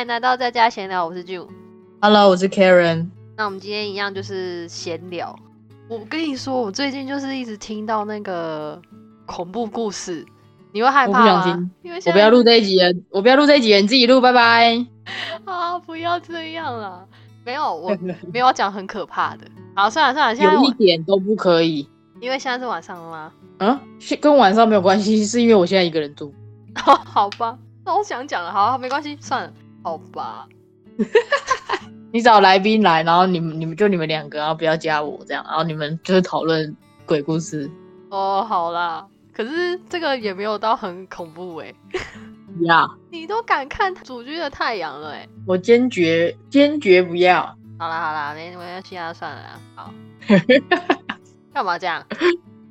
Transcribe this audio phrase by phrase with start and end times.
[0.00, 1.46] 欢迎来到在家闲聊，我是 June。
[2.00, 3.06] Hello，我是 Karen。
[3.36, 5.38] 那我们今天一样就是闲聊。
[5.90, 8.80] 我跟你说，我最近就是一直听到那个
[9.26, 10.24] 恐怖故事，
[10.72, 11.20] 你会害怕吗？
[11.20, 14.86] 不想听因为我不要录这一集了，我不要录这一集了，你自己录，拜拜。
[15.44, 15.78] 啊！
[15.80, 17.06] 不要这样了。
[17.44, 17.94] 没有，我
[18.32, 19.46] 没有要讲很可怕的。
[19.76, 21.86] 好，算了算了，现在有一我点都不可以。
[22.22, 23.32] 因为现在是晚上了吗？
[23.60, 23.78] 嗯，
[24.18, 26.32] 跟晚上没有关系，是因为我现在一个人住。
[26.74, 30.46] 好吧，那我想讲了，好，没关系，算了，好吧。
[32.12, 37.70] 你找来宾来，然后你们你们就你们两个，然后不要加我这样，然后你们就是讨论鬼故事。
[38.10, 41.72] 哦，好啦，可是这个也没有到很恐怖哎、
[42.62, 47.42] 呀、你都敢看主居的太阳了哎、我坚决坚决不要。
[47.78, 49.94] 好啦好啦，没没关系啊，算了啦，好。
[51.54, 52.04] 干嘛这样？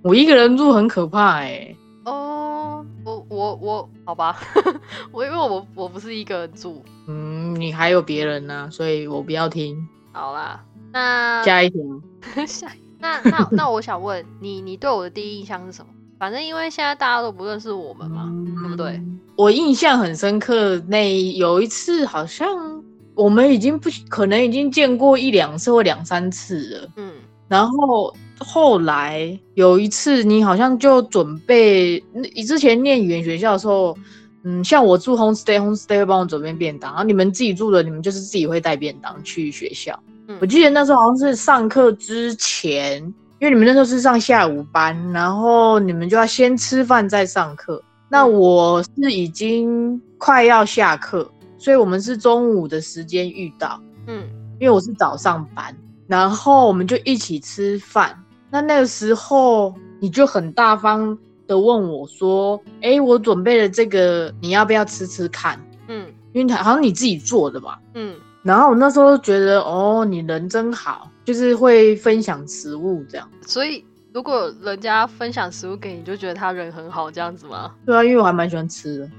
[0.04, 1.74] 我一个人住很可怕哎、
[2.04, 3.09] 哦，我
[3.40, 4.38] 我我，好吧，
[5.14, 6.84] 我因为我我不是一个人住。
[7.08, 9.78] 嗯，你还有别人呢、所以我不要听。
[10.12, 11.82] 好啦，那下一条，
[12.46, 15.92] 下那那那我想问你，你对我的第一印象是什么？
[16.20, 18.30] 反正因为现在大家都不认识我们嘛，
[18.62, 19.02] 对不对？
[19.38, 22.84] 我印象很深刻，那有一次好像
[23.16, 26.90] 我们已经不可能已经见过一两次或两三次了。
[26.98, 27.14] 嗯
[27.48, 33.98] 然后后来有一次，你好像就准备，你之前念语言学校的时候，
[34.44, 39.98] 嗯，像我住 homestay，homestay 会帮我准备便当，然后你们自己住的，你们就是自己会带便当去学校。
[40.28, 43.02] 嗯我记得那时候好像是上课之前，
[43.40, 47.82] 因为你们那时候是上下午班，然后你们就要先吃饭再上课。
[48.08, 53.82] 那嗯我是已经快要下课，所以我们是中午的时间遇到。
[54.08, 54.24] 嗯
[54.60, 58.16] 因为我是早上班，然后我们就一起吃饭。
[58.50, 67.80] 那那个时候你就很大方的问我说：“哎，我准备了这个，你要不要吃吃看？”嗯因为好像你自己做的吧。
[67.96, 73.30] 嗯然后我那时候觉得，哦，你人真好，就是会分享食物这样。
[73.46, 73.84] 所以
[74.14, 77.74] 如果人家分享食物给你，就觉得他人很好，这样子吗？
[77.86, 79.10] 对啊，因为我还蛮喜欢吃的。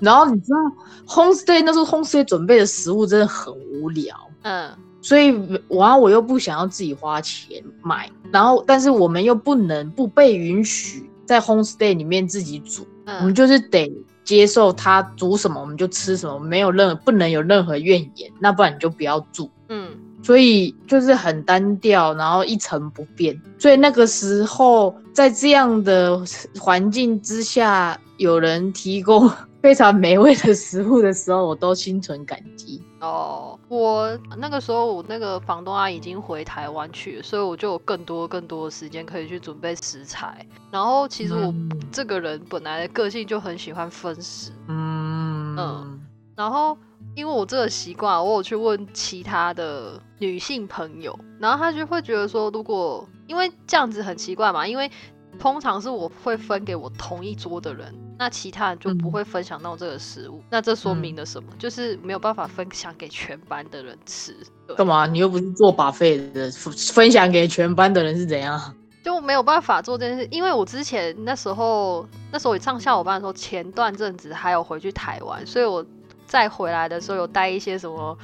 [0.00, 0.58] 然后你知道
[1.06, 4.14] ，homestay 那时候 homestay 准备的食物真的很无聊。
[4.42, 4.68] 嗯
[5.02, 5.34] 所以
[5.68, 13.92] 我啊，我又不想要自己花钱买，然后但是我们又不能不被允许在 homestay 里面自己煮，我们嗯就是得
[14.24, 19.50] 接受他煮什么我们就吃什么，没有任不能有任何怨言，那不然你就不要住。
[19.68, 19.88] 嗯
[20.24, 23.36] 所以就是很单调，然后一成不变。
[23.58, 26.22] 所以那个时候在这样的
[26.60, 29.28] 环境之下，有人提供
[29.62, 32.82] 非常美味的食物的时候，我都心存感激。
[33.00, 40.44] 哦，我那个时候我那个房东阿姨已经回台湾去了，所以我就有更多更多的时间可以去准备食材。
[40.72, 46.00] 然后其实我嗯这个人本来的个性就很喜欢分食，嗯嗯
[46.34, 46.76] 然后
[47.14, 54.90] 因为我这个习惯，我有去问其他的女性朋友，然后她就会觉得说，如果因为这样子很奇怪嘛，因为
[55.38, 61.48] 通常是我会分给我同一桌的人，那其他人就不嗯会分享到这个食物，那这说明嗯了什么？
[61.58, 64.36] 就是没有办法分享给全班的人吃，
[64.76, 65.06] 干嘛？
[65.06, 68.60] 你又不是做把费的，分分享给全班的人是怎样？
[69.02, 75.84] 就没有办法做这件事，因为我之前那时候那时候我上下午班的时候，前段阵子还有回去台湾，所以我
[76.24, 78.16] 再回来的时候有带一些什么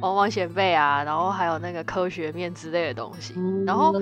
[0.00, 3.32] 旺旺仙贝啊，然后还有那个科学面之类的东西。
[3.64, 3.94] 然后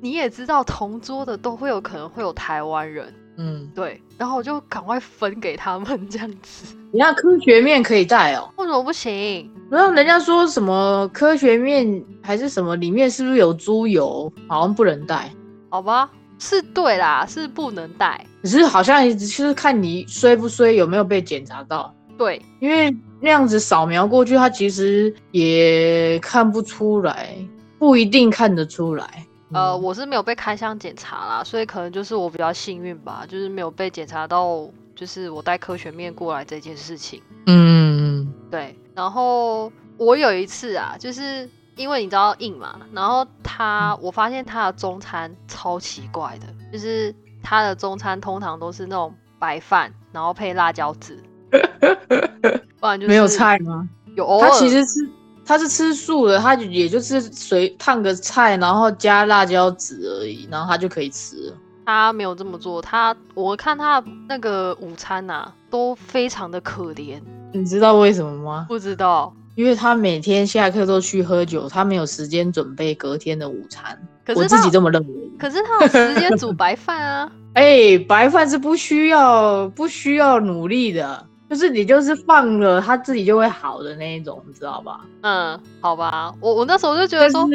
[0.00, 6.74] 你也知道，同桌的都会有可能会有台湾人，嗯，对，然后我就赶快分给他们这样子。
[6.92, 8.48] 你看科学面可以带哦。
[8.56, 9.50] 为什么不行？
[9.70, 14.32] 然后人家说什么科学面还是什么，里面是不是有猪油？
[14.48, 15.30] 好像不能带。
[15.68, 18.24] 好吧，是对啦，是不能带。
[18.42, 21.94] 只是好像就是看你衰不衰，有没有被检查到。
[22.16, 27.36] 对，因为那样子扫描过去，它其实也看不出来，
[27.78, 29.26] 不一定看得出来。
[29.52, 37.22] 呃，嗯我是没有被开箱检查啦，所以可能就是我比较幸运吧，就是没有被检查到，就是我带科学面过来这件事情。
[37.46, 51.22] 嗯对，然后我有一次啊，就是因为你知道印嘛，然后他我发现他的中餐超奇怪的，就是他的中餐通常都是那种白饭，然后配辣椒籽，
[52.80, 53.88] 不然就是没有菜吗？
[54.16, 55.06] 有偶尔他其实是
[55.46, 61.56] 他是吃素的，他也就是随烫个菜，然后加辣椒籽而已，然后他就可以吃了。
[61.86, 67.20] 他没有这么做，他我看他那个午餐呐、都非常的可怜，
[67.52, 68.66] 你知道为什么吗？
[68.68, 69.32] 不知道。
[69.54, 73.98] 因为他每天下课都去喝酒，他没有时间准备隔天的午餐。
[74.24, 75.14] 可是我自己这么认为。
[75.38, 77.32] 可是他有时间煮白饭啊。
[77.54, 81.24] 哎、白饭是不需要不需要努力的。
[81.48, 85.00] 就是你就是放了，它自己就会好的那一种，你知道吧？
[85.22, 87.48] 嗯，好吧，我我那时候就觉得说，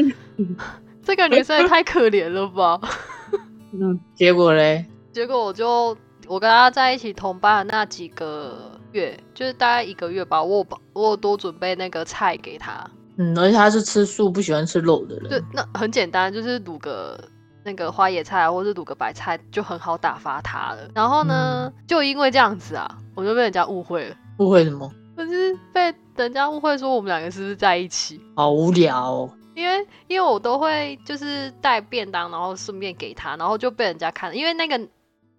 [1.03, 2.79] 这个女生也太可怜了吧。
[3.73, 4.85] 嗯，结果嘞？
[5.11, 5.95] 结果我就
[6.27, 12.89] 我跟她在一起同班的那几个月，就是大概一个月吧，我把我有多准备那个菜给她。
[13.17, 15.29] 嗯，而且她是吃素不喜欢吃肉的人。
[15.29, 17.19] 对，那很简单，就是卤个
[17.63, 20.89] 那个花野菜，或是卤个白菜，就很好打发他了。
[20.95, 24.15] 然后呢，就因为这样子啊，我就被人家误会了。
[24.39, 24.91] 误会什么？
[25.17, 28.19] 就是被人家误会说我们两个是不是在一起？
[28.35, 29.29] 好无聊哦。
[29.53, 34.35] 因为因为我都会就是带便当，然后顺便给他，然后就被人家看。
[34.35, 34.79] 因为那个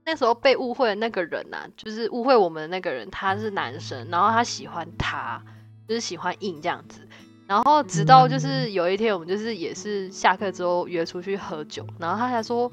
[0.04, 5.42] 那时候被误会的那个人呐，就是误会我们的那个人，他是男生，然后他喜欢他，
[5.88, 7.08] 就是喜欢硬这样子。
[7.52, 12.72] 然后直到就是有一天，我们就是也是下课之后约出去喝酒，然后他才说：“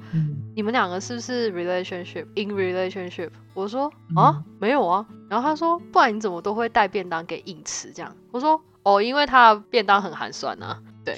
[0.55, 11.17] 你们两个是不是 relationship in relationship？” 我说：“啊，没有啊。”然后他说：“不然你怎么都会带便当给硬吃这样？”我说：“哦，因为他便当很寒酸啊。”对，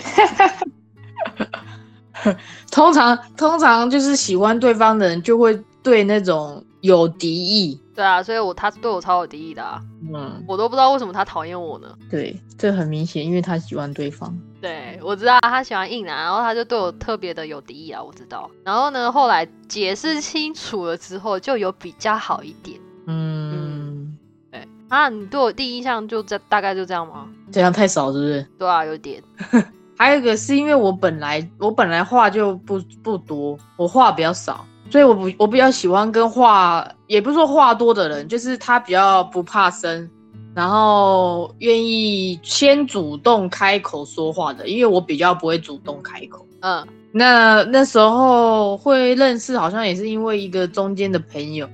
[2.72, 7.80] 通常通常就是喜欢对方的人就会对那种有敌意。
[7.94, 9.82] 对啊，所以我他对我超有敌意的啊。
[10.14, 11.96] 嗯，我都不知道为什么他讨厌我呢。
[12.10, 14.36] 对，这很明显，因为他喜欢对方。
[14.62, 18.50] 对，我知道他喜欢硬男，然后他就对我特别的有敌意啊，我知道。
[18.64, 22.80] 然后呢，后来解释清楚了之后，就有比较好一点。
[23.08, 24.18] 嗯，
[24.52, 27.28] 对啊，你对我第一印象就这大概就这样吗？
[27.52, 28.48] 这样太少，是不是？
[28.58, 29.22] 对啊，有点。
[29.98, 40.10] 还有一个是因为我本来我本来话就不不多，我话比较少，所以我不我比较喜欢跟话也不是说话多的人，就是他比较不怕生，
[40.54, 46.46] 然后愿意先主动开口说话的，因为我比较不会主动开口。
[46.60, 51.68] 嗯，那那时候会认识，好像也是因为一个中间的朋友。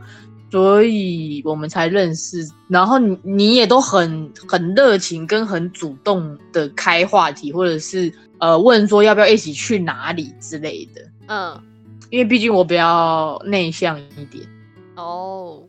[0.49, 2.37] 所以我们才认识，
[2.69, 11.01] 然后你你也都很很热情，跟很主动的开话题，或者是呃问说要不要一起去哪里之类的。
[11.27, 11.61] 嗯，
[12.09, 14.47] 因为毕竟我比较内向一点。
[14.95, 15.61] 哦，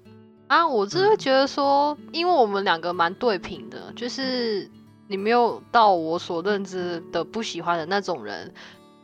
[0.46, 4.70] 啊，我是会觉得说，因为我们两个蛮对平的，就是
[5.06, 8.52] 你没有到我所认知的不喜欢的那种人。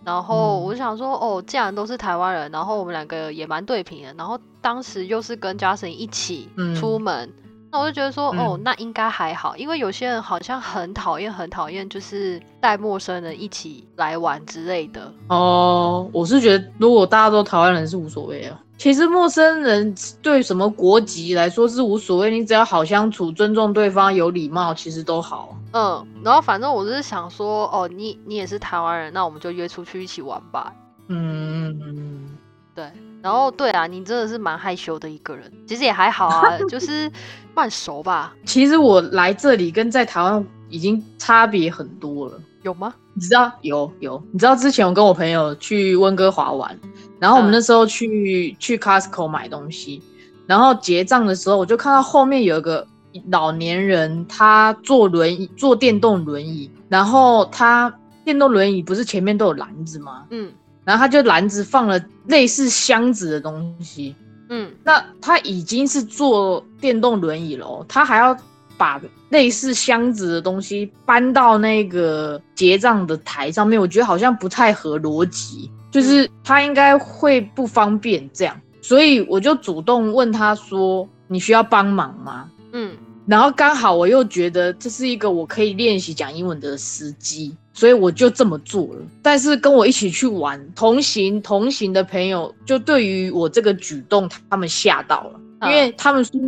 [0.04, 6.48] 然后我想说，哦，既然都是台湾人，然后我们两个也蛮对平的，然后当时又是跟 Justin 一起
[6.78, 7.32] 出门，
[7.74, 15.12] 那我就觉得说，哦，那应该还好，因为有些人好像很讨厌，很讨厌，就是带陌生人一起来玩之类的。
[15.26, 18.60] 哦，我是觉得如果大家都台湾人是无所谓啊。
[18.78, 19.92] 其实陌生人
[20.22, 25.56] 对什么国籍来说是无所谓，你只要好相处、尊重对方、有礼貌，其实都好。
[25.72, 30.72] 嗯，然后反正我是想说，哦，你你也是台湾人，那我们就约出去一起玩吧。
[31.08, 32.28] 嗯，
[32.72, 32.88] 对。
[33.24, 37.10] 然后对啊，你真的是蛮害羞的一个人，其实也还好啊， 就是
[37.54, 38.36] 慢熟吧。
[38.44, 42.92] 其实我来这里跟在台湾已经差别很多了，有吗？
[43.14, 46.78] 你知道有有，你知道之前我跟我朋友去温哥华玩。
[47.18, 50.02] 然后我们那时候去去 Costco 买东西，
[50.46, 52.86] 然后结账的时候，我就看到后面有一个
[53.30, 56.70] 老年人，他坐轮椅，坐电动轮椅。
[56.90, 57.90] 然后他
[58.22, 60.24] 电动轮椅不是前面都有篮子吗？
[60.28, 60.52] 嗯，
[60.84, 64.14] 然后他就篮子放了类似箱子的东西。
[64.50, 68.36] 嗯，那他已经是坐电动轮椅了，他还要
[68.76, 69.00] 把
[69.30, 75.70] 类似箱子的东西搬到那个结账的台上面，我觉得好像不太合逻辑。
[75.90, 82.90] 就是他应该会不方便这样，所以我就主动问他说：“你需要帮忙吗？”嗯，
[83.26, 89.02] 然后刚好我又觉得这是一个我可以练习讲英文的时机，所以我就这么做了。
[89.22, 96.38] 但是跟我一起去玩同行同行的朋友，就对于我这个举动，他们吓到了，因为他们说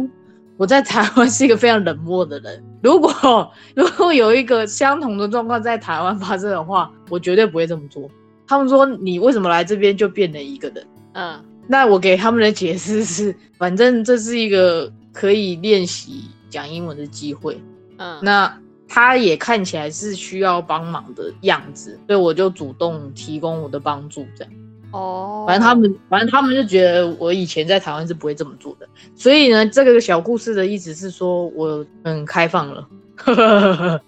[0.59, 2.62] 我在台湾是一个非常冷漠的人。
[2.83, 3.11] 如果
[3.75, 8.09] 如果有一个相同的状况在台湾发生的话，我绝对不会这么做。
[8.47, 10.87] 他们说你为什么来这边就变了一个人？
[11.14, 17.61] 嗯，那我给他们的解释是，反正这是一个可以练习讲英文的机会。
[17.99, 24.26] 嗯，那他也看起来是需要帮忙的样子，所以我就主动提供我的帮助。
[24.37, 24.53] 这样
[24.93, 28.87] 哦，反正他们反正他们就觉得我以前在台湾是不会这么做的。
[29.15, 32.87] 所以呢，这个小故事的意思是说我很开放了。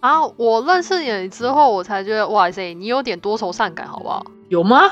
[0.00, 0.24] 啊！
[0.36, 4.22] 我认识你之后，我才觉得哇塞，你有点多愁善感，好不好？
[4.50, 4.82] 有吗？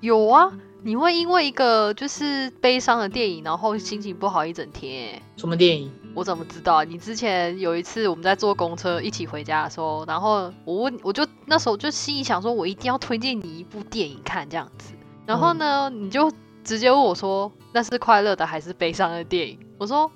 [0.00, 0.52] 有啊！
[0.84, 5.20] 你会因为一个就是悲伤的电影，然后心情不好一整天？
[5.36, 5.90] 什么电影？
[6.14, 6.82] 我怎么知道？
[6.84, 14.92] 你之前有一次我们在坐公车一起回家的时候，然后我问，我就那时候就心里想说，我一定要推荐你一部电影看这样子。
[15.24, 16.30] 然后呢，你就
[16.64, 19.58] 直接问我说，那是快乐的还是悲伤的电影？
[19.78, 20.10] 我说。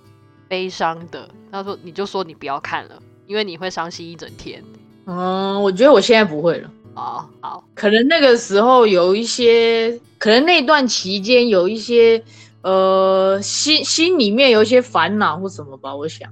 [0.49, 4.63] 悲伤的，他说你就说你不要看了，因为你会伤心一整天。
[5.07, 6.71] 嗯，我觉得我现在不会了。
[6.97, 12.23] 哦，好，可能那个时候有一些，可能那段期间有一些，
[12.63, 16.29] 呃，心心里面有一些烦恼或什么吧，我想。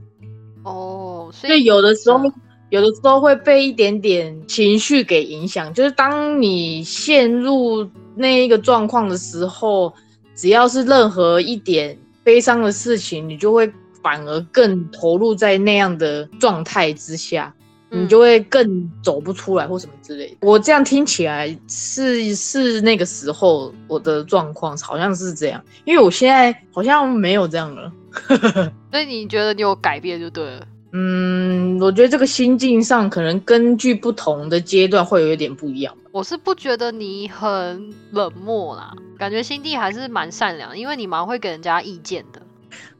[0.63, 2.33] 哦，所所以以有的时候嗯，
[2.71, 9.93] 有的时候会被一点点情绪给影响，就是当你陷入那一个状况的时候，
[10.35, 13.71] 只要是任何一点悲伤的事情，你就会
[14.03, 17.55] 反而更投入在那样的状态之下。
[17.95, 20.37] 你嗯就会更走不出来或什么之类的。
[20.41, 27.93] 我这样听起来是是那个时候我的状况好像是这样，因为我现在好像没有这样了。
[28.91, 30.67] 所以你觉得你有改变就对了。
[30.93, 35.93] 嗯，我觉得这个心境上可能根据不同的阶段会有一点不一样。
[36.13, 42.41] 我是不觉得你很冷漠啦，感觉心地还是蛮善良，因为你蛮会给人家意见的。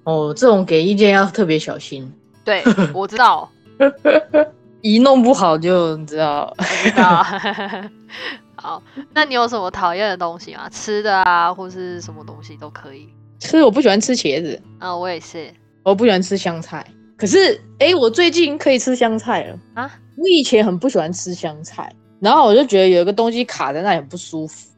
[0.03, 2.13] 哦，这种给意见要特别小心，
[2.45, 3.49] 对，我知道，
[4.85, 6.53] 一弄不好就你知道。
[6.59, 7.25] 我知道。
[8.55, 8.83] 好，
[9.15, 10.69] 那你有什么讨厌的东西吗？
[10.69, 13.09] 吃的啊，或是什么东西都可以。
[13.41, 15.51] 吃我不喜欢吃茄子，啊，我也是
[15.83, 16.87] 我不喜欢吃香菜。
[17.17, 19.59] 可是哎，我最近可以吃香菜了。
[19.73, 19.91] 啊。
[20.19, 24.69] 我以前很不喜欢吃香菜，然后我就觉得有一个东西卡在那里很不舒服。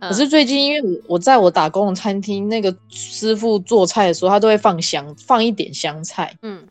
[0.00, 6.34] 嗯可是最近，因为我我在我打工的餐厅，那个师傅做菜的时候，他都会放香，放一点香菜。
[6.42, 6.66] 嗯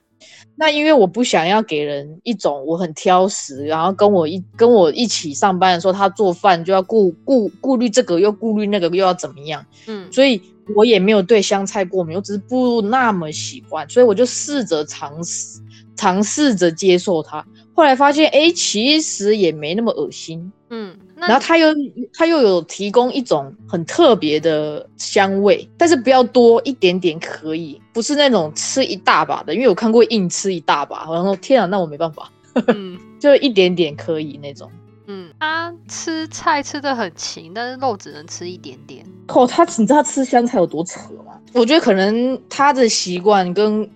[0.55, 10.41] 那因为我不想要给人一种我很挑食，然后跟我一跟我一起上班的时候，他做饭就要顾顾顾虑这个又顾虑那个又要怎么样，嗯所以
[10.75, 15.59] 我也没有对香菜过敏，我只是不那么喜欢，所以我就试着尝试
[15.95, 17.45] 尝试着接受它。
[17.73, 20.51] 后来发现，哎，其实也没那么恶心。
[20.69, 21.67] 嗯，然后它又
[22.13, 32.31] 它又有提供一种很特别的香味，但是不要多一点点可以，不是那种吃一大把的，因为我看过硬吃一大把，然后天啊，那我没办法，
[32.67, 34.71] 嗯 就一点点可以那种。
[35.07, 39.05] 嗯，他吃菜吃的很勤，但是肉只能吃一点点。
[39.27, 41.33] 哦，他你知道他吃香菜有多扯吗？
[41.53, 43.89] 我觉得可能他的习惯跟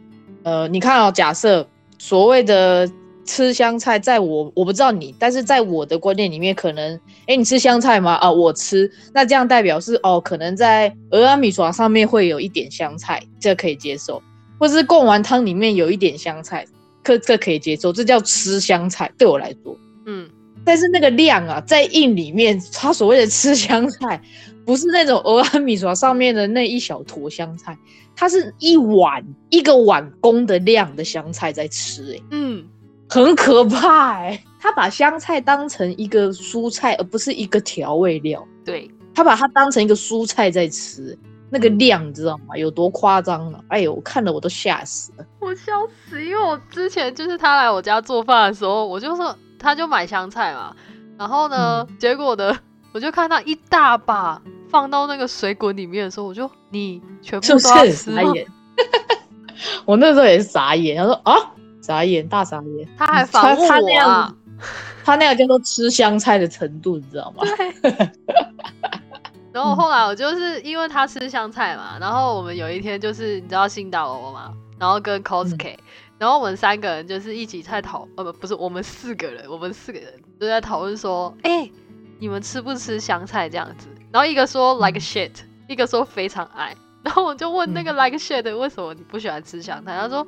[0.43, 1.65] 呃，你看哦，假设
[1.97, 2.89] 所谓的
[3.25, 8.13] 吃香菜，在我我不知道你，但是在我的观念里面，可能哎，你吃香菜吗？
[8.13, 14.21] 啊，我吃，那这样代表是哦，可能在俄阿米床上面会有一点香菜，这可以接受，
[14.59, 16.65] 或者是贡丸汤里面有一点香菜，
[17.03, 19.77] 可这可以接受，这叫吃香菜，对我来说。
[20.05, 20.29] 嗯。
[20.67, 24.19] 但是那个量啊，在印里面，他所谓的吃香菜，
[24.65, 27.77] 不是那种俄阿米床上面的那一小坨香菜，
[28.15, 32.65] 它是一碗一个碗公的量的香菜在吃、欸，嗯，
[33.09, 41.17] 很可怕哎、 他把香菜当成一个蔬菜，而不是一个调味料，对，他把它当成一个蔬菜在吃，
[41.49, 42.57] 那个量你知道吗？
[42.57, 43.59] 有多夸张啊！
[43.69, 45.25] 哎呦，我看了我都吓死了。
[45.39, 45.71] 我笑
[46.09, 50.75] 死，因为我之前就是他来我家做饭的时候，我就说他就买香菜嘛，
[51.17, 52.57] 然后呢，结果呢，
[52.91, 58.33] 我就看到一大把放到那个水滚里面的时候，我就你全部都要是吃吗？
[59.85, 61.33] 我那时候也是傻眼，他说啊，
[61.85, 62.87] 傻眼，大傻眼。
[62.97, 64.35] 他还反问他那样我啊，
[65.03, 67.43] 他那个叫做吃香菜的程度，你知道吗？
[67.83, 67.93] 对。
[69.53, 75.77] 然后后来我就是因为他吃香菜嘛，然后我们有一天就是你知道新岛欧嘛，然后跟 cosk，、
[76.17, 80.11] 然后我们三个人就是一起在讨，呃不不是我们四个人，我们四个人
[80.41, 81.69] 就在讨论说，哎、
[82.19, 83.87] 你们吃不吃香菜这样子？
[84.11, 85.31] 然后一个说 like shit，、
[85.69, 89.97] 一个说非常爱， 然后我就问那个 like shit 为什么你不喜欢吃香菜？
[89.97, 90.27] 他说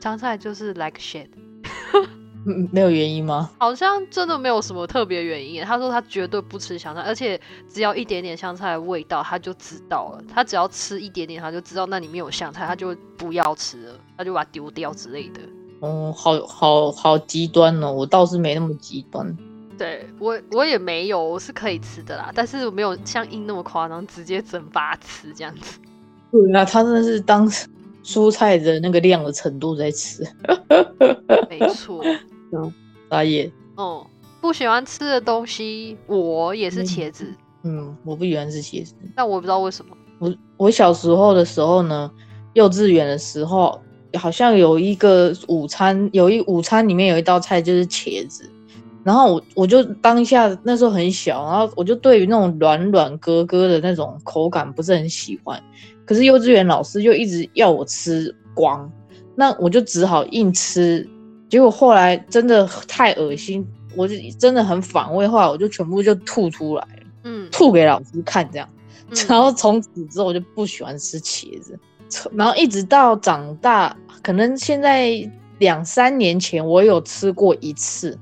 [0.00, 1.28] 香菜就是 like shit。
[2.46, 3.50] 嗯，没有原因吗？
[3.58, 5.62] 好像真的没有什么特别原因。
[5.62, 7.38] 他说他绝对不吃香菜，而且
[7.68, 10.24] 只要一点点香菜的味道，他就知道了。
[10.32, 15.40] 他只要吃一点点，他就知道那里面有香菜，他就不要吃了，他就把它丢掉之类的。
[15.80, 19.36] 哦，好好好极端哦，我倒是没那么极端。
[19.76, 25.78] 对我我也没有，我是可以吃的啦，但是我没有像英那么夸张，直接整把吃这样子。
[26.32, 27.46] 对啊，他真的是当
[28.04, 30.22] 蔬菜的那个量的程度在吃，
[31.48, 32.02] 没错，
[32.52, 32.72] 嗯
[33.10, 33.50] 傻眼。
[33.76, 34.04] 嗯，
[34.40, 37.26] 不喜欢吃的东西，我也是嗯茄子，
[37.62, 38.94] 嗯，我不喜欢吃茄子。
[39.14, 39.96] 但我不知道为什么。
[40.18, 42.10] 我我小时候的时候呢，
[42.54, 43.80] 幼稚园的时候，
[44.18, 48.48] 好像有一个午餐，有一午餐里面有一道菜就是茄子，
[49.02, 55.62] 然后我我就当下那时候很小，然后我就对于那种软软咯咯的那种口感不是很喜欢，
[56.04, 58.90] 可是幼稚园老师就一直要我吃光，
[59.34, 61.08] 那我就只好硬吃，
[61.48, 63.66] 结果后来真的太恶心，
[63.96, 68.68] 我就真的很反胃，后来我就全部就吐出来了，嗯，吐给老师看这样。
[69.08, 69.16] 嗯。
[69.28, 71.78] 然后从此之后我就不喜欢吃茄子，
[72.32, 75.28] 然后一直到长大，可能现在
[75.58, 78.16] 两三年前我有吃过一次，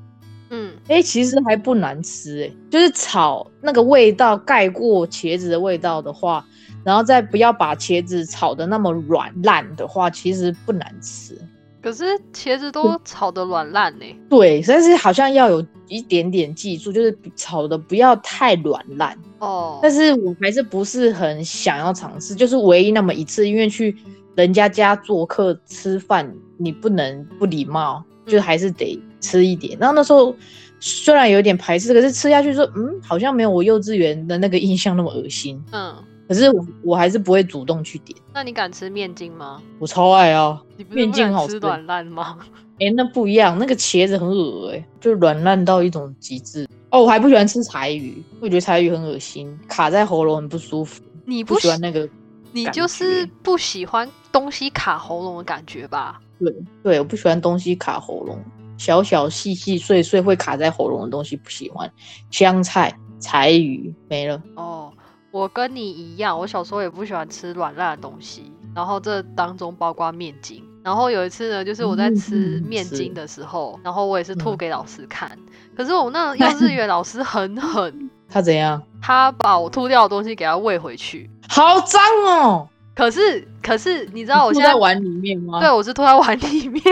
[0.88, 6.44] 嗯，哎、其实还不难吃、哎，就是炒那个味道盖过茄子的味道的话，
[6.84, 11.38] 然后再不要把茄子炒的那么软烂的话，其实不难吃。
[11.80, 14.04] 可是茄子都炒得软烂呢。
[14.28, 19.16] 对，但是好像要有一点点技术，就是炒的不要太软烂。
[19.38, 23.96] 哦，但是我还是不是很想要尝试，就是唯一那么一次，因为去
[24.34, 29.78] 人家家做客吃饭，你不能不礼貌，就还是得吃一点。
[29.78, 30.34] 然后那时候
[30.80, 35.62] 虽然有点排斥，可是吃下去说，嗯，好像没有我幼稚园的那个印象那么恶心。
[35.72, 35.94] 嗯，
[36.28, 39.60] 可是我我还是不会主动去点，那你敢吃面筋吗？
[39.78, 40.62] 我超爱啊。
[40.76, 42.38] 你不面筋好吃软烂吗？
[42.80, 46.68] 哎、那不一样，那个茄子很恶哎、就软烂到一种极致。
[46.90, 52.08] 哦，我还不喜欢吃柴鱼，我觉得柴鱼很恶心，卡在喉咙很不舒服，你不喜欢那个。
[52.50, 56.18] 你就是不喜欢东西卡喉咙的感觉吧？
[56.38, 58.42] 对对，我不喜欢东西卡喉咙，
[58.78, 61.90] 小小细细碎碎会卡在喉咙的东西不喜欢。
[62.30, 64.42] 香菜、柴鱼没了。
[64.54, 64.90] 哦，
[65.30, 70.64] 我跟你一样，我小时候也不喜欢吃软烂的东西，然后这当中包括面筋。
[70.84, 75.30] 然后有一次呢，就是我在吃面筋的时候，然后我也是吐嗯给老师看。
[75.76, 78.80] 可是我那幼稚园老师很狠，他怎样？
[79.02, 81.28] 他把我吐掉的东西给他喂回去。
[81.48, 82.68] 好脏哦！
[82.94, 85.60] 可是，可是你知道我现在在碗里面吗？
[85.60, 85.70] 对。
[85.70, 86.82] 我是吐在碗里面。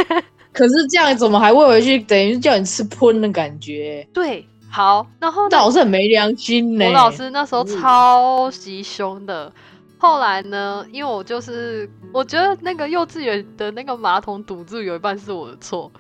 [0.57, 1.99] 可是这样怎么还喂回去？
[1.99, 4.09] 等于是叫你吃喷的感觉。
[4.15, 6.87] 对，好，然后呢那老师很没良心呢。
[6.87, 9.53] 我老师那时候嗯超级凶的。
[9.99, 15.93] 后来呢，因为我就是我觉得那个幼稚园的那个马桶堵住，有一半是我的错。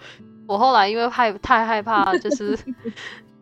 [0.46, 2.56] 我后来因为害太害怕，就是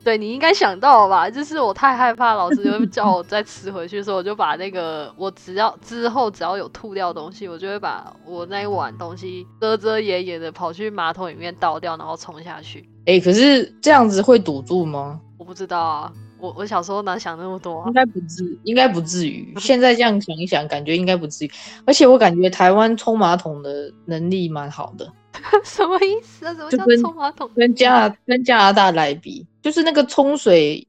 [0.05, 12.87] 对你应该想到吧，就是我太害怕老师就会叫我再吃回去，所以我就把那个我只要之后只要有吐掉的东西，我就会把我那一碗东西遮遮掩掩的跑去马桶里面倒掉，然后冲下去。
[13.07, 15.19] 哎、可是这样子会堵住吗？
[15.39, 17.93] 我不知道啊，我我小时候哪想那么多啊应？
[17.93, 19.55] 该不至，应该不至于。
[19.59, 21.51] 现在这样想一想，感觉应该不至于。
[21.87, 25.11] 而且我感觉台湾冲马桶的能力蛮好的，
[25.65, 26.55] 什么意思啊？
[26.55, 27.51] 什么叫冲马桶？
[27.57, 30.87] 跟加拿跟加拿大来比，就是那个冲水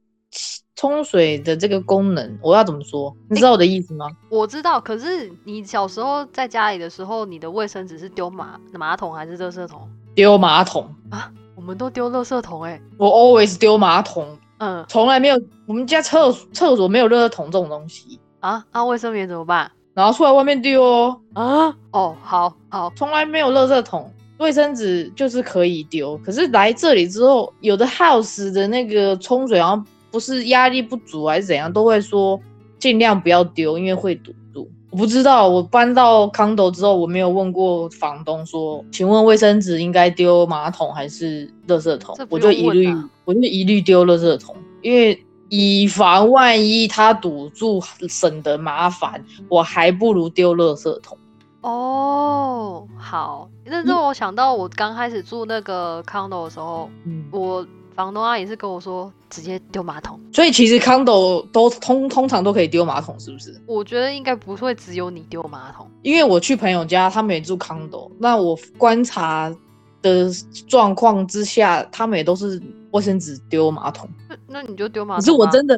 [0.75, 3.15] 冲水的这个功能，我要怎么说？
[3.29, 4.07] 你知道我的意思吗？
[4.29, 11.31] 我知道，可是你小时候在家里的时候，你的卫生纸是丢马马桶还是垃圾桶丢马桶，啊？
[11.55, 21.73] 我们都丢垃圾桶哎、我 always 丢马桶，嗯从来没有我们家厕厕所没有垃圾桶这种东西，啊，那、卫生棉怎么办然后出来外面丢哦，啊？
[21.91, 24.11] 哦，好好，从来没有垃圾桶。
[24.37, 32.39] 卫生纸就是可以丢，可是来这里之后，有的 house 的那个冲水好像不是压力不足还是怎样，都会说
[32.77, 34.69] 尽量不要丢，因为会堵住。
[34.91, 42.87] 我不知道，我搬到 condo 之后，我没有问过房东说，请问卫生纸应该丢马桶还是垃圾桶我就一律
[43.25, 51.17] 我就一律丢垃圾桶，因为以防万一它堵住，省得麻烦，我还不如丢垃圾桶。
[51.65, 60.19] 哦，好，那让我想到我刚开始住那个 condo 的时候，嗯，我房东阿姨是跟我说直接丢马桶。
[60.31, 63.59] 所以其实 condo 都通通常都可以丢马桶，是不是？
[63.65, 65.89] 我觉得应该不会只有你丢马桶。
[66.03, 69.51] 因为我去朋友家，他们也住 condo，那我观察
[70.03, 70.29] 的
[70.67, 74.07] 状况之下，他们也都是卫生纸丢马桶。
[74.29, 75.25] 那那你就丢马桶、啊。
[75.25, 75.75] 是我真的，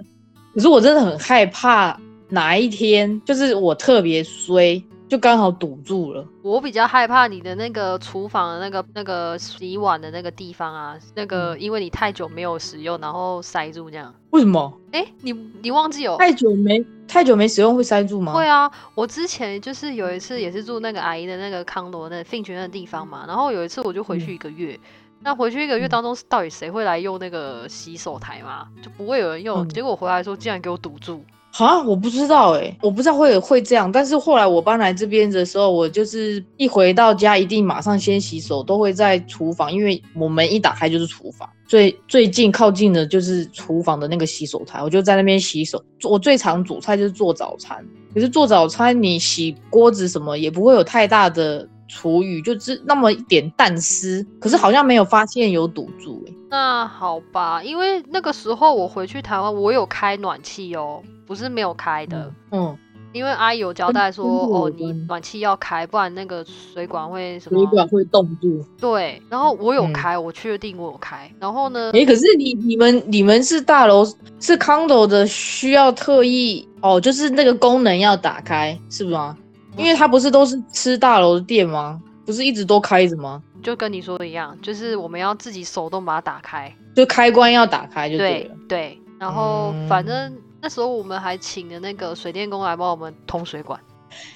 [0.53, 1.97] 可是我真的很害怕
[2.27, 6.25] 哪一天就是我特别衰，就刚好堵住了。
[6.41, 14.13] 我比较害怕你的那个厨房的那个那个洗碗的那个地方啊，那个嗯因为你太久没有使用，然后塞住这样。
[14.31, 14.73] 为什么？
[14.91, 16.17] 哎、你你忘记有？
[16.17, 18.33] 太久没太久没使用会塞住吗？
[18.33, 24.77] 会啊，我之前就是有一次也是住那个阿姨的那个康罗那 Finch 那个地方嘛，然后有一次我就回去一个月，
[25.21, 28.67] 那回去一个月嗯当中，到底谁会来用那个洗手台嘛？
[28.81, 31.23] 就不会有人用，嗯结果回来的时候竟然给我堵住。
[31.57, 45.83] 啊，我不知道哎、我不知道会会这样，但是后来我搬来这边的时候，我就是一回到家一定马上先洗手，都会在厨房，因为我门一打开就是厨房，最最近靠近的就是厨房的那个洗手台，我就在那边洗手。
[46.03, 47.83] 我最常煮菜就是做早餐，
[48.13, 62.31] 可是做早餐你洗锅子什么也不会有太大的厨余，就只那么一点蛋丝，可是好像没有发现有堵住哎、那好吧，因为那个时候我回去台湾，我有开暖气哦，不是没有开的。
[62.51, 62.77] 嗯，
[63.11, 67.59] 因为阿姨有交代说，哦，你暖气要开，不然那个水管会什么？
[67.59, 68.63] 水管会冻住。
[68.79, 71.29] 对，然后我有嗯开，我确定我有开。
[71.39, 74.05] 然后呢，诶，可是你你们你们是大楼
[74.39, 79.35] 是 condo 的，需要特意哦，就是那个功能要打开，是吗？
[79.75, 82.01] 因为它不是都是吃大楼的电吗？
[82.27, 83.41] 不是一直都开着吗？
[83.63, 86.71] 就跟你说的一样，就是我们要自己手动把它打开。
[86.93, 88.55] 就开关要打开就对对了。
[88.67, 93.79] 对，然后反正那时候我们还请了那个水电工来帮我们通水管。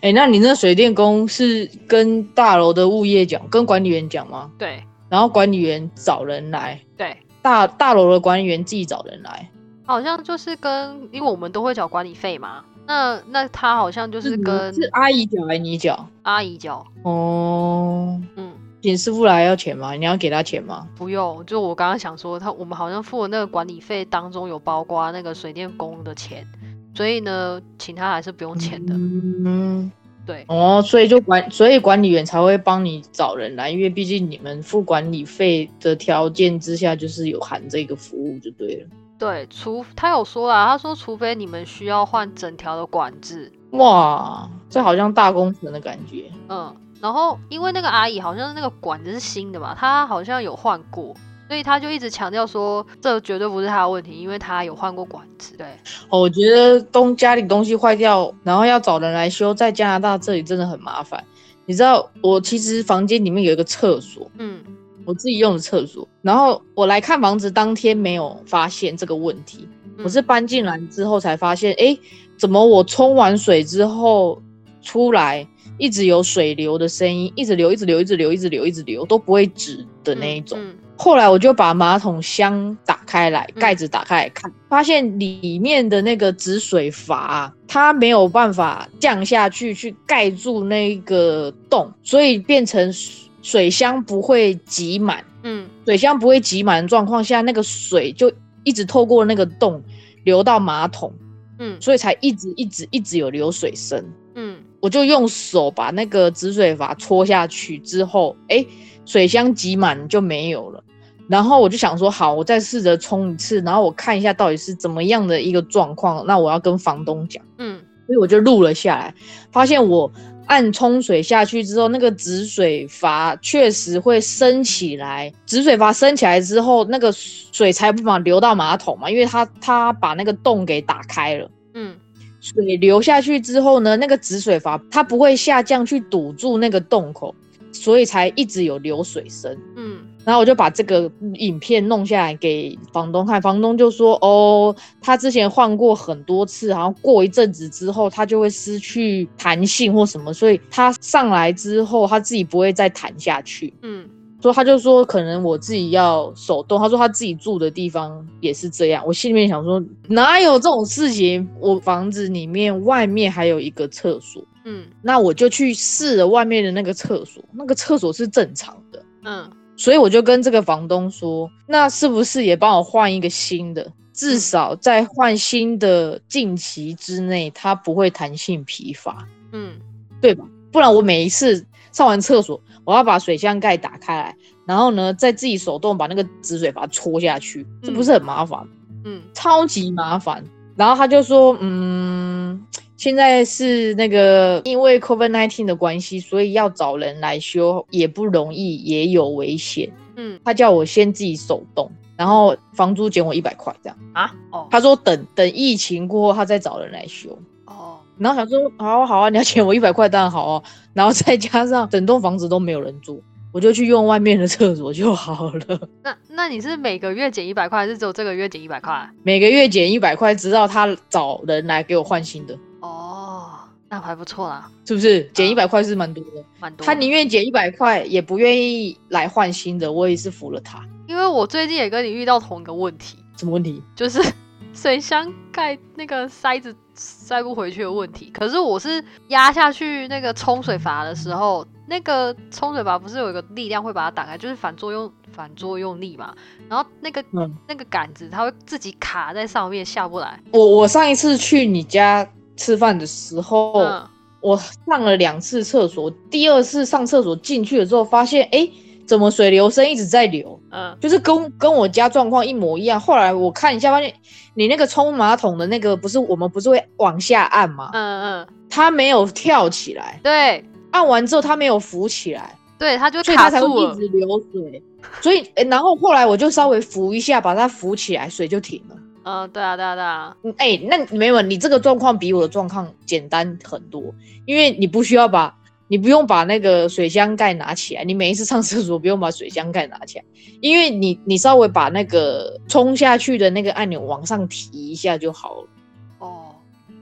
[0.02, 4.50] 哎、那你那水电工是跟大楼的物业讲，跟管理员讲吗？
[4.58, 9.50] 对然后管理员找人来，对，大大楼的管理员自己找人来，
[9.86, 12.64] 好像就是跟，因为我们都会缴管理费嘛。
[12.92, 16.06] 那那他好像就是你跟是阿姨缴还是你缴？
[16.24, 18.52] 阿姨缴，哦，嗯，
[18.82, 19.94] 请师傅来要钱吗？
[19.94, 20.86] 你要给他钱吗？
[20.98, 21.42] 不用。
[21.46, 26.46] 就我刚刚想说，他我们好像付的那个管理费当中有包括那个水电工的钱，
[26.94, 28.94] 所以呢，请他还是不用钱的。
[28.94, 29.90] 嗯，
[30.26, 38.88] 对哦，所以就管，所以管理员才会帮你找人来，因为毕竟你们付管理费的条件之下，就是有含这个服务就对了。
[39.22, 46.26] 对，除他有说啦，他说除非你们需要换整条的管子，哇，这好像大工程的感觉。
[46.50, 51.16] 嗯，然后因为那个阿姨好像是那个管子是新的嘛，她好像有换过，
[51.48, 55.56] 所以她就一直强调说这绝对不是她的问题，因为她有换过管子。
[55.56, 55.68] 对，
[56.10, 61.24] 哦，我觉得东家里东西坏掉，然后要找人来修，在加拿大这里真的很麻烦。
[61.68, 64.64] 你知道，我其实房间里面有一个厕所，嗯
[65.12, 71.98] 我自己用的厕所，然后我来看房子当天没有发现这个问题，嗯我是搬进来之后才发现，哎，
[72.38, 74.42] 怎么我冲完水之后
[74.82, 75.46] 出来
[75.78, 80.58] 一直有水流的声音，一直流，一直流，一直流，一直流，一直流，都不会止的那一种。
[80.58, 92.94] 嗯后来我就把马桶箱打开来，嗯盖子打开来看，发现里面的那个止水阀啊它没有办法降下去去盖住那个洞，所以变成
[93.42, 95.24] 水水箱不会挤满。
[95.44, 98.32] 嗯水箱不会挤满的状况下，那个水就
[98.64, 99.82] 一直透过那个洞
[100.24, 101.12] 流到马桶，
[101.60, 104.04] 嗯所以才一直一直一直有流水声。
[104.36, 108.66] 嗯我就用手把那个止水阀戳下去之后，哎，
[109.06, 110.84] 水箱挤满就没有了。
[111.28, 116.26] 然后我就想说，好，我再试着冲一次，然后我看一下到底是怎么样的一个状况。
[116.26, 119.14] 那我要跟房东讲，嗯所以我就录了下来，
[119.52, 120.12] 发现我
[120.48, 125.32] 按冲水下去之后，那个止水阀确实会升起来。
[125.46, 131.50] 止水阀升起来之后，那个水才不法流到马桶嘛，因为它它把那个洞给打开了。
[131.74, 131.96] 嗯
[132.42, 137.34] 水流下去之后呢，那个止水阀它不会下降去堵住那个洞口，
[137.72, 139.56] 所以才一直有流水声。
[139.76, 153.74] 嗯然后我就把这个影片弄下来给房东看，房东就说：“哦，他之前换过很多次，然后过一阵子之后，它就会失去弹性或什么，所以他上来之后，他自己不会再弹下去。
[153.82, 154.08] 嗯
[154.42, 156.80] 所以他就说，可能我自己要手动。
[156.80, 159.04] 他说他自己住的地方也是这样。
[159.06, 161.48] 我心里面想说，哪有这种事情？
[161.60, 169.04] 我房子里面外面还有一个厕所，嗯那我就去试了外面的那个厕所，那个厕所是正常的。
[169.26, 169.48] 嗯
[169.82, 173.92] 所以我就跟这个房东说，那是不是也帮我换一个新的？
[174.14, 179.80] 至少在换新的近期之内，它不会弹性疲乏，嗯
[180.22, 180.46] 对吧？
[180.72, 184.36] 不然我每一次上完厕所，我要把水箱盖打开来，
[184.68, 188.64] 然后呢，再自己手动把那个止水阀戳下去，这不是很麻烦？
[189.04, 190.46] 嗯超级麻烦。
[190.82, 192.60] 然后他就说，嗯，
[192.98, 199.92] 现在是那个因为 COVID nineteen 的关系，所以要找人来修也不容易，也有危险。
[200.16, 203.98] 嗯他叫我先自己手动，然后房租减我一百块这样。
[204.14, 207.38] 啊哦他说等等疫情过后，他再找人来修。
[207.66, 210.64] 哦然后想说，好啊好啊，你要减我一百块当然好啊。
[210.94, 215.90] 然后再加上整栋房子都没有人住，我就去用外面的厕所就好了。
[216.04, 219.10] 那那你是每个月减一百块，还是只有这个月减一百块？
[219.24, 223.50] 每个月减一百块，直到他找人来给我换新的，哦，
[223.90, 225.24] 那还不错啦，是不是？
[225.34, 226.44] 减啊一百块是蛮多的。
[226.60, 226.86] 蛮多。
[226.86, 230.82] 他宁愿减一百块，也不愿意来换新的，我也是服了他。
[231.08, 233.84] 因为我最近也跟你遇到同一个问题，什么问题？
[233.94, 234.22] 就是
[234.74, 238.32] 水箱盖那个塞子塞不回去的问题。
[238.34, 246.34] 可是我是压下去那个冲水阀的时候，那个冲水阀不是有一个力量会把它打开，就是反作用反作用力嘛。
[246.70, 250.40] 然后那个、嗯那个杆子它会自己卡在上面下不来。
[250.54, 252.26] 我我上一次去你家
[252.56, 254.08] 吃饭的时候，嗯
[254.40, 258.72] 我上了两次厕所，第二次上厕所进去了之后，发现哎，诶
[259.06, 262.98] 怎么水流声一直在流，嗯就是跟跟我家状况一模一样。
[262.98, 264.14] 后来我看一下，发现
[264.54, 267.90] 你那个冲马桶的那个不是我们不是会往下按吗？
[267.92, 273.96] 嗯嗯，它没有跳起来，对按完之后它没有浮起来，对，它就所以它才一。
[273.96, 274.82] 直流水。
[275.22, 278.96] 所以，诶然后后来我就稍微扶一下，把它扶起来，水就停了。
[279.24, 284.14] 嗯，对啊对啊对啊，嗯哎、那没有，你这个状况比我的状况简单很多，
[284.46, 285.56] 因为你不需要把
[285.88, 290.26] 你不用把那个水箱盖拿起来，你每一次上厕所不用把水箱盖拿起来，
[290.62, 295.68] 因为你你稍微把那个冲下去的那个按钮往上提一下就好了。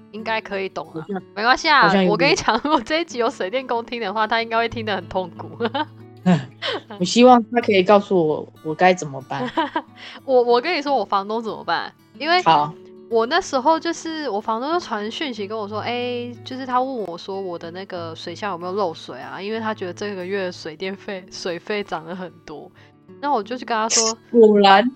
[0.10, 5.50] 哦，应该可以懂了没关系啊我跟你讲，如果这一集有水电工听的话，他应该会听得很痛苦。
[7.00, 9.50] 我希望他可以告诉我我该怎么办。
[10.26, 11.92] 我我跟你说，我房东怎么办？
[12.18, 12.74] 因为好，
[13.10, 19.42] 我那时候就是我房东就传讯息跟我说，哎、就是他问我说我的那个水箱有没有漏水啊？
[19.42, 22.70] 因为他觉得这个月水电费水费涨了很多。
[23.22, 24.88] 那我就去跟他说， 果然，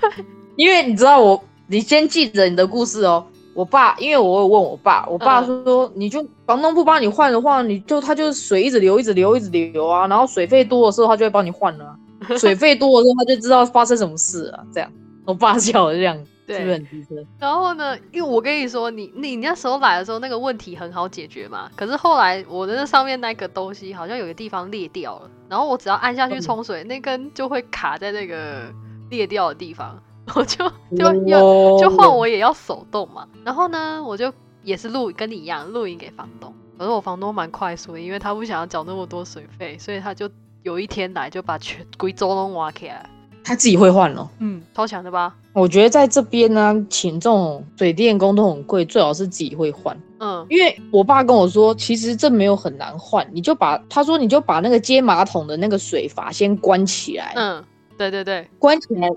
[0.00, 0.10] 对，
[0.56, 3.24] 因为你知道我，你先记着你的故事哦。
[3.54, 11.96] 我爸，因为我有问我爸，我爸嗯说，你就房东不帮你换的话，你就他就是水一直流，一直流，一直流啊，然后水费多的时候，他就会帮你换了啊、
[12.38, 14.64] 水费多的时候，他就知道发生什么事啊。
[14.72, 14.90] 这样，
[15.26, 16.72] 我爸笑的这样，是不是对。
[16.74, 17.14] 很机车？
[17.38, 21.70] 然后呢，因为我跟你说，你你那时候来的时候，那个问题很好解决嘛。
[21.76, 28.72] 可是后来我的那上面那个东西好像有个地方裂掉了，然后我只要按下去嗯冲水，那根就会卡在那个
[29.10, 30.00] 裂掉的地方，
[30.34, 33.26] 我就就要哦就换我也要手动嘛。
[33.44, 34.32] 然后呢，我就
[34.62, 36.52] 也是录跟你一样录音给房东。
[36.78, 40.28] 可是我房东蛮快速的，因为他不想要缴那么多水费，所以他就
[40.62, 43.08] 有一天来就把全贵州都挖起来。
[43.44, 44.28] 他自己会换了。
[44.38, 45.34] 嗯，超强的吧？
[45.52, 49.96] 我觉得在这边呢，请这种水电工都很贵，最好是自己会换。
[50.18, 57.62] 嗯因为我爸跟我说，其实这没有很难换，你就把他说你就把那个接马桶的那个水阀先关起来，嗯，
[57.98, 59.08] 对对对，关起来，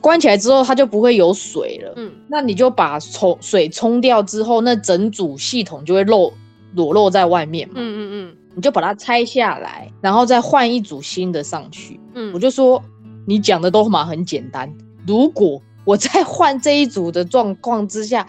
[0.00, 1.92] 关起来之后它就不会有水了。
[1.96, 6.32] 嗯那你就把冲水冲掉之后，那整组系统就会漏
[6.74, 7.74] 裸露在外面嘛。
[7.76, 12.00] 嗯嗯嗯你就把它拆下来，然后再换一组新的上去。
[12.14, 12.82] 嗯嗯，我就说
[13.26, 14.72] 你讲的都嘛很简单，
[15.06, 18.26] 如果我在换这一组的状况之下，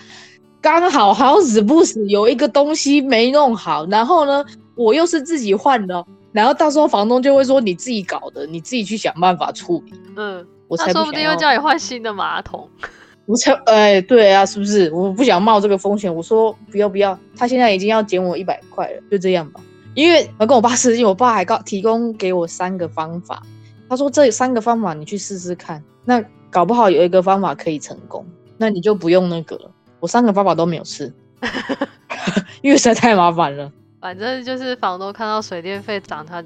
[0.62, 4.44] 刚好好死不死有一个东西没弄好，然后呢，
[4.76, 9.94] 我又是自己换的，然后到时候房东就会说你自己搞的，你自己去想办法处理。
[10.18, 12.70] 嗯，我他说不定才不想要会叫你换新的马桶。
[13.26, 14.90] 我才哎，对啊，是不是？
[14.94, 16.14] 我不想冒这个风险。
[16.14, 19.60] 我说不要不要，他现在已经要减我一百块了，就这样吧。
[19.96, 23.44] 因为我跟我爸私信，我爸还告提供给我三个方法，
[23.90, 28.26] 他说这三个方法你去试试看，那搞不好有一个方法可以成功，
[28.58, 29.72] 那你就不用那个了。
[30.00, 31.12] 我三个方法都没有试，
[32.62, 33.70] 因为实在太麻烦了。
[34.00, 36.42] 反正就是房东看到水电费涨，他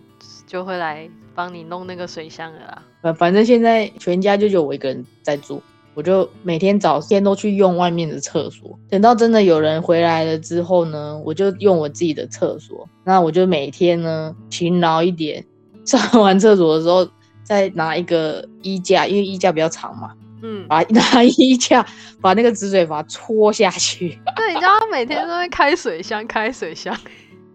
[0.52, 2.84] 就会来帮你弄那个水箱的啦。
[3.04, 5.62] 呃，反正现在全家就只有我一个人在住，
[5.94, 8.78] 我就每天早天都去用外面的厕所。
[8.90, 12.86] 等到真的有人回来了之后呢，我就用我自己的厕所。
[13.06, 15.42] 那我就每天呢勤劳一点，
[15.86, 17.10] 上完厕所的时候
[17.44, 20.12] 再拿一个衣架，因为衣架比较长嘛，
[20.44, 21.86] 嗯，把拿衣架
[22.20, 24.20] 把那个止水阀戳下去。
[24.36, 26.94] 对，你知道他每天都会开水箱，开水箱。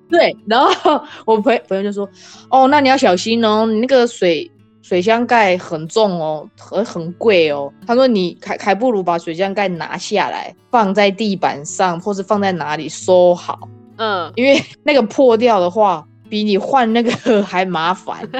[0.09, 2.09] 对， 然后我朋朋友就说
[2.51, 4.51] ：“哦，那你要小心哦，你那个水
[4.83, 18.29] 水箱盖很重哦，很很贵哦。”他说：“你还还不如把水箱盖拿下来，放在地板上，或是放在哪里收好，嗯，因为那个破掉的话，比你换那个还麻烦。”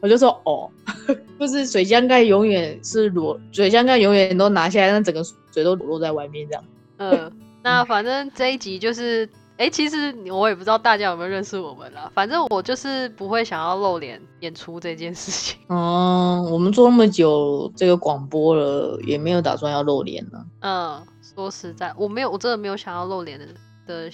[0.00, 0.68] 我就说：“哦，
[1.40, 5.22] 就是水箱盖永远是裸，水箱盖永远都拿下来，那整个
[5.54, 6.64] 水都裸露在外面这样。”
[6.98, 9.26] 嗯，那反正这一集就是，
[9.58, 12.10] 哎、其实我也不知道大家有没有认识我们啦。
[12.14, 15.58] 反正我就是不会想要露脸演出这件事情。
[15.68, 20.38] 嗯， 我们做那么久这个广播了，也没有打算要露脸呢。
[20.60, 21.02] 嗯，
[21.34, 23.46] 说实在，我没有，我真的没有想要露脸的
[23.86, 24.08] 的，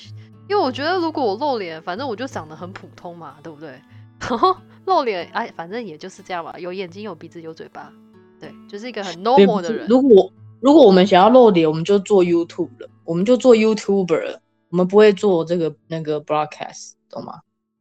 [0.48, 3.78] 因为我觉得如果我露脸，反正我就长得很普通嘛，对不对？
[4.26, 7.92] 然后露脸，哎，反正也就是这样吧，有眼睛、有鼻子、有嘴巴，
[8.40, 9.86] 对，就是一个很 normal 的人。
[9.88, 14.40] 如果如果我们想要露脸，我们就做 YouTube 了，我们就做 YouTuber 了，
[14.74, 17.34] 我们不会做这个那个 broadcast，懂吗？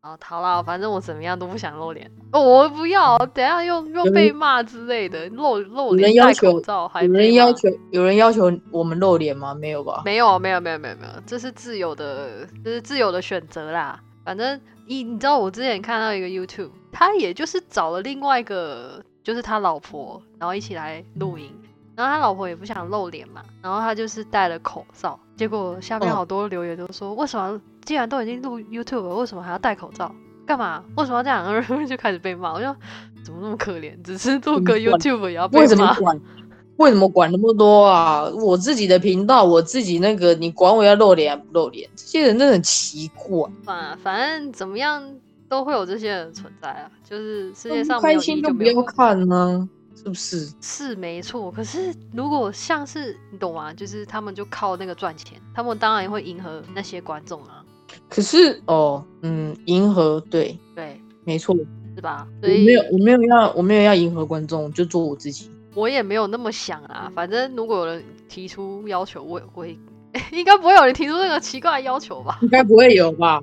[0.03, 2.07] 哦，好啦，反正我怎么样都不想露脸。
[2.31, 9.55] 哦，我不要，等下又又被骂之类的，露露脸戴口罩还有人要求有人要求我们露脸吗？
[9.55, 10.03] 没有吧？
[10.05, 13.99] 没有没有没有没有没有，这是自由的，这是自由的选择啦。
[14.23, 21.51] 反正你你知道，我之前看到一个 YouTube，他也就是找了另外一个，就是他老婆，然后一起来录音。
[21.95, 25.19] 然后他老婆也不想露脸嘛，然后他就是戴了口罩。
[25.35, 30.13] 结果下面嗯好多留言都说，为什么既然都已经录 YouTube 了，为什么还要戴口罩？
[30.45, 30.83] 干嘛？
[30.97, 31.53] 为什么要这样？
[31.53, 32.53] 然后就开始被骂。
[32.53, 32.65] 我就
[33.23, 33.99] 怎么那么可怜？
[34.03, 35.93] 只是录个 YouTube 也要被为什么骂？
[35.99, 36.21] 管？
[36.77, 38.23] 为什么管那么多啊？
[38.41, 41.89] 我自己的频道，我自己那个，你管我要露脸不露脸？
[41.95, 43.49] 这些人真的很奇怪。
[43.63, 45.01] 反反正怎么样
[45.47, 49.69] 都会有这些人存在啊，就是世界上没有一开心就不要看呢、
[50.03, 50.53] 是不是？
[50.61, 51.51] 是没错。
[51.51, 53.73] 可是如果像是你懂吗？
[53.73, 57.63] 就是他们就靠那个赚钱，他们当然会迎合那些观众啊。
[58.09, 61.55] 可是哦，嗯，迎合对，对，没错，
[61.95, 62.27] 是吧？
[62.41, 65.49] 所以没有我没有要我没有要迎合观众，就做我自己。
[65.75, 67.11] 我也没有那么想啊。
[67.15, 69.77] 反正如果有人提出要求，我也会，
[70.31, 72.39] 应该不会有人提出那个奇怪的要求吧？
[72.41, 73.41] 应该不会有吧？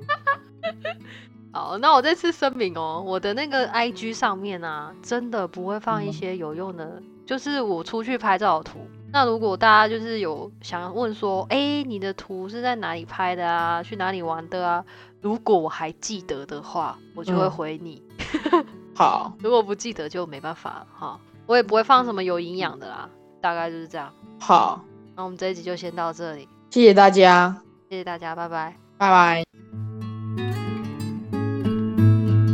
[1.53, 8.79] 好，那我再次声明哦，我的那个 IG 上面啊，真的不会放一嗯些有用的，就是我出去拍照的图。
[9.13, 13.83] 那如果大家就是有想问说，哎、你的图是在哪里拍的啊？
[13.83, 14.85] 去哪里玩的啊？
[15.19, 18.01] 如果我还记得的话，我就会嗯回你；
[18.95, 21.19] 好，如果不记得就没办法了哈。
[21.47, 23.09] 我也不会放什么有营养的啦，
[23.41, 24.13] 大概就是这样。
[24.39, 24.85] 好，
[25.17, 28.77] 那我们这一集就先到这里，谢谢大家，谢谢大家，拜拜。
[28.97, 29.50] 拜拜。